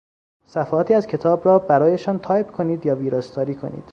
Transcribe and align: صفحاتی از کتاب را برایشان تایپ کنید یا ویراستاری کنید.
صفحاتی 0.47 0.93
از 0.93 1.07
کتاب 1.07 1.45
را 1.45 1.59
برایشان 1.59 2.19
تایپ 2.19 2.51
کنید 2.51 2.85
یا 2.85 2.95
ویراستاری 2.95 3.55
کنید. 3.55 3.83